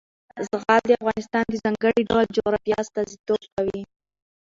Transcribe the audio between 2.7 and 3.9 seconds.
استازیتوب کوي.